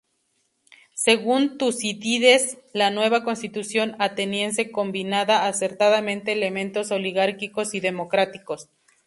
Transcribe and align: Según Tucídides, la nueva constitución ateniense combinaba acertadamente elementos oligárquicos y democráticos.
Según 0.95 1.59
Tucídides, 1.59 2.57
la 2.73 2.89
nueva 2.89 3.23
constitución 3.23 3.95
ateniense 3.99 4.71
combinaba 4.71 5.45
acertadamente 5.45 6.31
elementos 6.31 6.89
oligárquicos 6.89 7.75
y 7.75 7.81
democráticos. 7.81 8.67